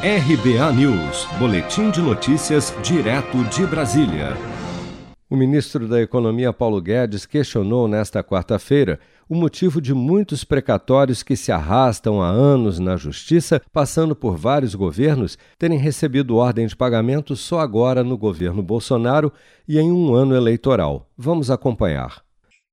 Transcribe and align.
RBA 0.00 0.72
News, 0.74 1.26
Boletim 1.40 1.90
de 1.90 2.00
Notícias, 2.00 2.72
direto 2.84 3.42
de 3.46 3.66
Brasília. 3.66 4.28
O 5.28 5.36
ministro 5.36 5.88
da 5.88 6.00
Economia 6.00 6.52
Paulo 6.52 6.80
Guedes 6.80 7.26
questionou 7.26 7.88
nesta 7.88 8.22
quarta-feira 8.22 9.00
o 9.28 9.34
motivo 9.34 9.80
de 9.80 9.92
muitos 9.92 10.44
precatórios 10.44 11.24
que 11.24 11.34
se 11.34 11.50
arrastam 11.50 12.22
há 12.22 12.28
anos 12.28 12.78
na 12.78 12.96
Justiça, 12.96 13.60
passando 13.72 14.14
por 14.14 14.36
vários 14.36 14.72
governos, 14.76 15.36
terem 15.58 15.80
recebido 15.80 16.36
ordem 16.36 16.68
de 16.68 16.76
pagamento 16.76 17.34
só 17.34 17.58
agora 17.58 18.04
no 18.04 18.16
governo 18.16 18.62
Bolsonaro 18.62 19.32
e 19.66 19.80
em 19.80 19.90
um 19.90 20.14
ano 20.14 20.36
eleitoral. 20.36 21.10
Vamos 21.18 21.50
acompanhar. 21.50 22.22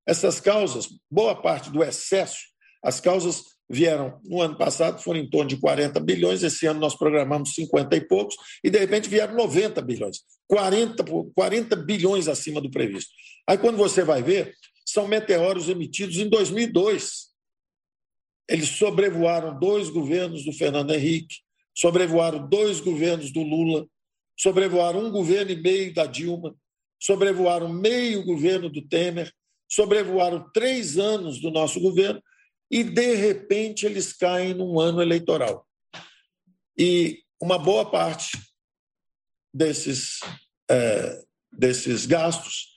Essas 0.05 0.39
causas, 0.39 0.89
boa 1.09 1.33
parte 1.33 1.71
do 1.71 1.83
excesso, 1.83 2.41
as 2.83 3.01
causas 3.01 3.54
vieram 3.69 4.19
no 4.23 4.41
ano 4.41 4.57
passado, 4.57 5.01
foram 5.01 5.19
em 5.19 5.29
torno 5.29 5.49
de 5.49 5.57
40 5.57 5.99
bilhões, 5.99 6.43
esse 6.43 6.65
ano 6.67 6.79
nós 6.79 6.95
programamos 6.95 7.53
50 7.53 7.95
e 7.95 8.01
poucos, 8.01 8.35
e 8.63 8.69
de 8.69 8.77
repente 8.77 9.09
vieram 9.09 9.35
90 9.35 9.81
bilhões, 9.81 10.19
40, 10.47 11.03
40 11.33 11.75
bilhões 11.75 12.27
acima 12.27 12.61
do 12.61 12.69
previsto. 12.69 13.11
Aí 13.47 13.57
quando 13.57 13.77
você 13.77 14.03
vai 14.03 14.21
ver, 14.21 14.55
são 14.85 15.07
meteoros 15.07 15.67
emitidos 15.67 16.17
em 16.17 16.29
2002. 16.29 17.33
Eles 18.47 18.69
sobrevoaram 18.69 19.57
dois 19.59 19.89
governos 19.89 20.45
do 20.45 20.53
Fernando 20.53 20.93
Henrique, 20.93 21.37
sobrevoaram 21.75 22.47
dois 22.47 22.79
governos 22.79 23.31
do 23.31 23.41
Lula, 23.41 23.87
sobrevoaram 24.37 25.05
um 25.05 25.11
governo 25.11 25.51
e 25.51 25.55
meio 25.55 25.93
da 25.93 26.05
Dilma, 26.05 26.55
sobrevoaram 27.01 27.67
meio 27.67 28.23
governo 28.23 28.69
do 28.69 28.81
Temer, 28.87 29.31
sobrevoaram 29.67 30.45
três 30.53 30.97
anos 30.97 31.41
do 31.41 31.49
nosso 31.49 31.79
governo 31.79 32.21
e, 32.69 32.83
de 32.83 33.15
repente, 33.15 33.85
eles 33.85 34.13
caem 34.13 34.53
num 34.53 34.79
ano 34.79 35.01
eleitoral. 35.01 35.65
E 36.77 37.19
uma 37.39 37.57
boa 37.57 37.89
parte 37.89 38.37
desses, 39.53 40.19
é, 40.69 41.21
desses 41.51 42.05
gastos 42.05 42.67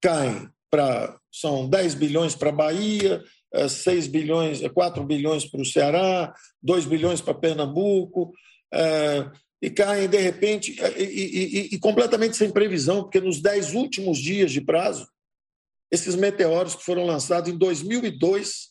caem 0.00 0.48
para. 0.70 1.18
São 1.30 1.68
10 1.68 1.94
bilhões 1.94 2.34
para 2.34 2.48
a 2.48 2.52
Bahia, 2.52 3.22
6 3.68 4.06
é, 4.06 4.08
bilhões, 4.08 4.60
4 4.60 5.04
bilhões 5.04 5.44
para 5.44 5.60
o 5.60 5.64
Ceará, 5.64 6.34
2 6.60 6.84
bilhões 6.84 7.20
para 7.20 7.32
Pernambuco, 7.32 8.32
é, 8.72 9.30
e 9.62 9.70
caem 9.70 10.08
de 10.08 10.18
repente, 10.18 10.76
e, 10.96 11.02
e, 11.02 11.74
e, 11.74 11.78
completamente 11.78 12.36
sem 12.36 12.50
previsão, 12.50 13.02
porque 13.02 13.20
nos 13.20 13.40
10 13.40 13.74
últimos 13.74 14.18
dias 14.18 14.50
de 14.50 14.60
prazo, 14.60 15.06
esses 15.90 16.14
meteoros 16.14 16.74
que 16.74 16.84
foram 16.84 17.06
lançados 17.06 17.50
em 17.50 17.56
2002 17.56 18.70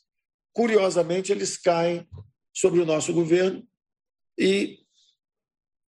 curiosamente, 0.57 1.31
eles 1.31 1.55
caem 1.55 2.03
sobre 2.51 2.79
o 2.79 2.85
nosso 2.85 3.13
governo 3.13 3.63
e 4.35 4.79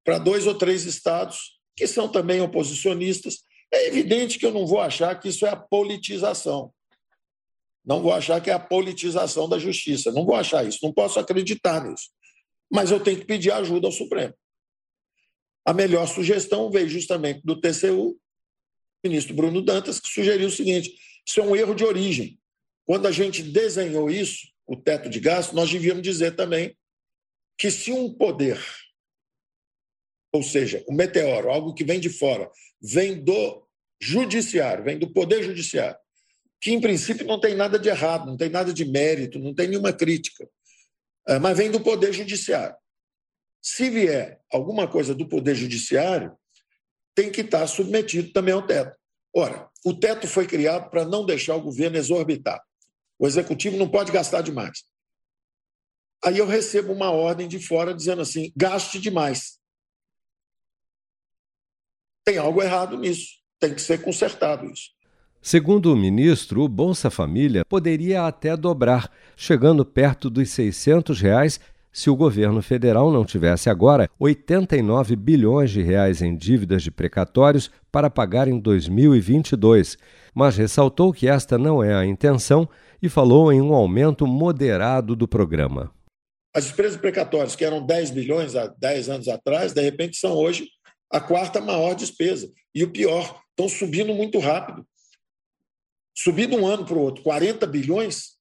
para 0.03 0.20
dois 0.20 0.45
ou 0.45 0.53
três 0.53 0.86
estados 0.86 1.59
que 1.75 1.88
são 1.88 2.08
também 2.08 2.39
oposicionistas. 2.39 3.40
É 3.73 3.88
evidente 3.88 4.38
que 4.38 4.45
eu 4.45 4.53
não 4.53 4.67
vou 4.67 4.80
achar 4.80 5.20
que 5.20 5.28
isso 5.28 5.44
é 5.44 5.50
a 5.50 5.56
politização. 5.56 6.72
Não 7.84 8.00
vou 8.00 8.14
achar 8.14 8.40
que 8.42 8.52
é 8.52 8.53
a 8.53 8.59
politização 8.59 9.50
da 9.50 9.58
justiça. 9.58 10.12
Não 10.12 10.23
vou 10.23 10.36
achar 10.36 10.64
isso. 10.64 10.78
Não 10.84 10.94
posso 10.94 11.20
acreditar 11.20 11.84
nisso. 11.84 12.12
Mas 12.72 12.92
eu 12.92 13.00
tenho 13.00 13.17
que 13.17 13.25
pedir 13.25 13.52
ajuda 13.52 13.88
ao 13.88 13.92
Supremo. 13.92 14.36
A 15.66 15.73
melhor 15.73 16.08
sugestão 16.08 16.70
veio 16.70 16.88
justamente 16.88 17.42
do 17.44 17.59
TCU, 17.59 18.20
ministro 19.03 19.34
Bruno 19.34 19.64
Dantas, 19.64 20.00
que 20.00 20.09
sugeriu 20.09 20.47
o 20.47 20.52
seguinte: 20.52 20.94
isso 21.25 21.40
é 21.40 21.44
um 21.44 21.56
erro 21.56 21.73
de 21.73 21.84
origem. 21.84 22.40
Quando 22.86 23.08
a 23.08 23.12
gente 23.12 23.42
desenhou 23.42 24.12
isso, 24.12 24.47
o 24.70 24.78
teto 24.78 25.09
de 25.09 25.20
gasto, 25.20 25.56
nós 25.56 25.72
devíamos 25.72 26.03
dizer 26.03 26.36
também 26.36 26.78
que 27.58 27.72
se 27.72 27.92
um 27.92 28.14
poder, 28.14 28.64
ou 30.31 30.44
seja, 30.44 30.86
o 30.88 30.94
meteoro, 30.94 31.50
algo 31.50 31.73
que 31.73 31.84
vem 31.84 32.00
de 32.00 32.08
fora, 32.08 32.50
vem 32.80 33.20
do 33.23 33.67
judiciário, 34.00 34.84
vem 34.84 35.00
do 35.00 35.12
poder 35.12 35.42
judiciário, 35.42 35.97
que 36.62 36.72
em 36.72 36.80
princípio 36.80 37.25
não 37.25 37.40
tem 37.40 37.56
nada 37.56 37.79
de 37.79 37.90
errado, 37.90 38.28
não 38.28 38.38
tem 38.38 38.47
nada 38.47 38.72
de 38.72 38.85
mérito, 38.85 39.40
não 39.40 39.56
tem 39.56 39.68
nenhuma 39.68 39.91
crítica, 39.91 40.47
é, 41.28 41.40
mas 41.40 41.58
vem 41.58 41.72
do 41.72 41.81
poder 41.81 42.13
judiciário. 42.13 42.75
Se 43.59 43.90
vier 43.90 44.40
alguma 44.52 44.88
coisa 44.88 45.16
do 45.16 45.28
poder 45.28 45.56
judiciário, 45.56 46.38
tem 47.16 47.31
que 47.31 47.41
estar 47.41 47.66
submetido 47.66 48.31
também 48.31 48.53
ao 48.53 48.66
teto. 48.66 48.96
Ora, 49.35 49.68
o 49.84 49.96
teto 49.96 50.28
foi 50.28 50.46
criado 50.46 50.91
para 50.91 51.06
não 51.06 51.25
deixar 51.25 51.56
o 51.56 51.62
governo 51.62 51.97
exorbitar. 51.97 52.63
O 53.19 53.28
executivo 53.28 53.78
não 53.78 53.90
pode 53.90 54.12
gastar 54.12 54.41
demais. 54.41 54.84
Aí 56.24 56.38
eu 56.38 56.47
recebo 56.47 56.94
uma 56.94 57.12
ordem 57.12 57.47
de 57.47 57.59
fora 57.59 57.94
dizendo 57.94 58.22
assim: 58.22 58.52
gaste 58.56 59.00
demais. 59.00 59.59
Tem 62.24 62.38
algo 62.38 62.62
errado 62.62 62.97
nisso. 62.97 63.40
Tem 63.59 63.75
que 63.75 63.81
ser 63.81 64.02
consertado 64.02 64.66
isso. 64.66 64.91
Segundo 65.41 65.91
o 65.91 65.96
ministro, 65.96 66.63
o 66.63 66.68
Bolsa 66.68 67.09
Família 67.09 67.63
poderia 67.66 68.25
até 68.25 68.56
dobrar, 68.58 69.12
chegando 69.38 69.85
perto 69.85 70.29
dos 70.29 70.50
600 70.50 71.19
reais 71.22 71.59
se 71.91 72.09
o 72.09 72.16
governo 72.16 72.61
federal 72.61 73.11
não 73.11 73.25
tivesse 73.25 73.69
agora 73.69 74.09
89 74.19 75.16
bilhões 75.16 75.72
de 75.72 75.81
reais 75.81 76.22
em 76.22 76.35
dívidas 76.35 76.83
de 76.83 76.91
precatórios 76.91 77.72
para 77.91 78.09
pagar 78.09 78.47
em 78.47 78.59
2022, 78.59 79.97
mas 80.33 80.55
ressaltou 80.57 81.11
que 81.11 81.28
esta 81.28 81.57
não 81.57 81.83
é 81.83 81.94
a 81.94 82.05
intenção 82.05 82.69
e 83.01 83.09
falou 83.09 83.51
em 83.51 83.61
um 83.61 83.73
aumento 83.73 84.28
moderado 84.28 85.16
do 85.16 85.28
programa. 85.28 85.91
As 86.53 86.66
despesas 86.66 86.97
precatórias, 86.97 87.55
que 87.55 87.63
eram 87.63 87.85
10 87.85 88.11
bilhões 88.11 88.55
há 88.55 88.67
10 88.67 89.09
anos 89.09 89.28
atrás, 89.28 89.73
de 89.73 89.81
repente 89.81 90.17
são 90.17 90.33
hoje 90.33 90.67
a 91.11 91.19
quarta 91.19 91.61
maior 91.61 91.95
despesa. 91.95 92.51
E 92.73 92.83
o 92.83 92.91
pior, 92.91 93.41
estão 93.49 93.67
subindo 93.67 94.13
muito 94.13 94.39
rápido. 94.39 94.85
Subindo 96.16 96.55
um 96.55 96.66
ano 96.66 96.85
para 96.85 96.95
o 96.95 97.01
outro, 97.01 97.23
40 97.23 97.66
bilhões, 97.67 98.38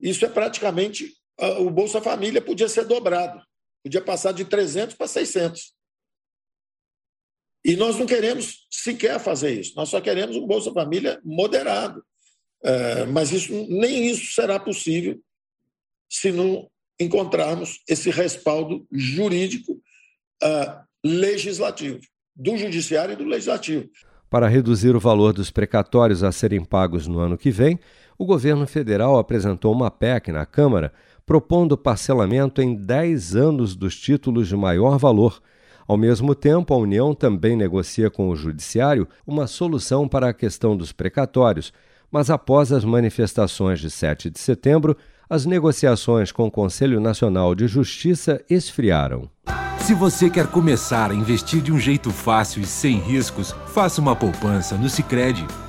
isso 0.00 0.24
é 0.24 0.28
praticamente. 0.28 1.15
O 1.38 1.70
Bolsa 1.70 2.00
Família 2.00 2.40
podia 2.40 2.68
ser 2.68 2.84
dobrado, 2.84 3.42
podia 3.84 4.00
passar 4.00 4.32
de 4.32 4.44
300 4.44 4.94
para 4.96 5.06
600. 5.06 5.74
E 7.64 7.76
nós 7.76 7.98
não 7.98 8.06
queremos 8.06 8.66
sequer 8.70 9.18
fazer 9.18 9.60
isso, 9.60 9.74
nós 9.76 9.88
só 9.88 10.00
queremos 10.00 10.36
um 10.36 10.46
Bolsa 10.46 10.72
Família 10.72 11.20
moderado. 11.24 12.02
É, 12.62 13.04
mas 13.06 13.32
isso, 13.32 13.52
nem 13.68 14.08
isso 14.10 14.32
será 14.32 14.58
possível 14.58 15.20
se 16.08 16.32
não 16.32 16.70
encontrarmos 16.98 17.80
esse 17.88 18.10
respaldo 18.10 18.86
jurídico 18.90 19.72
uh, 20.42 20.84
legislativo, 21.04 22.00
do 22.34 22.56
Judiciário 22.56 23.12
e 23.12 23.16
do 23.16 23.24
Legislativo. 23.24 23.88
Para 24.30 24.48
reduzir 24.48 24.96
o 24.96 25.00
valor 25.00 25.32
dos 25.32 25.50
precatórios 25.50 26.22
a 26.22 26.32
serem 26.32 26.64
pagos 26.64 27.06
no 27.06 27.18
ano 27.18 27.36
que 27.36 27.50
vem, 27.50 27.78
o 28.18 28.24
governo 28.24 28.66
federal 28.66 29.18
apresentou 29.18 29.72
uma 29.72 29.90
PEC 29.90 30.32
na 30.32 30.46
Câmara 30.46 30.92
propondo 31.26 31.76
parcelamento 31.76 32.62
em 32.62 32.74
10 32.74 33.34
anos 33.34 33.74
dos 33.74 33.98
títulos 33.98 34.46
de 34.46 34.56
maior 34.56 34.96
valor. 34.96 35.42
Ao 35.86 35.96
mesmo 35.96 36.34
tempo, 36.34 36.72
a 36.72 36.76
União 36.76 37.12
também 37.12 37.56
negocia 37.56 38.08
com 38.08 38.28
o 38.28 38.36
Judiciário 38.36 39.08
uma 39.26 39.48
solução 39.48 40.08
para 40.08 40.28
a 40.28 40.34
questão 40.34 40.76
dos 40.76 40.92
precatórios, 40.92 41.72
mas 42.10 42.30
após 42.30 42.72
as 42.72 42.84
manifestações 42.84 43.80
de 43.80 43.90
7 43.90 44.30
de 44.30 44.38
setembro, 44.38 44.96
as 45.28 45.44
negociações 45.44 46.30
com 46.30 46.46
o 46.46 46.50
Conselho 46.50 47.00
Nacional 47.00 47.54
de 47.54 47.66
Justiça 47.66 48.40
esfriaram. 48.48 49.28
Se 49.80 49.94
você 49.94 50.30
quer 50.30 50.46
começar 50.48 51.10
a 51.10 51.14
investir 51.14 51.60
de 51.60 51.72
um 51.72 51.78
jeito 51.78 52.10
fácil 52.10 52.62
e 52.62 52.66
sem 52.66 52.98
riscos, 52.98 53.54
faça 53.68 54.00
uma 54.00 54.16
poupança 54.16 54.76
no 54.76 54.88
Sicredi. 54.88 55.46